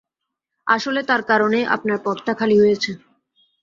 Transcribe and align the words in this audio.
আসলে, 0.67 1.01
তার 1.03 1.21
কারণেই 1.29 1.65
আপনার 1.75 1.97
পদটা 2.05 2.33
খালি 2.39 2.55
হয়েছে। 2.59 2.91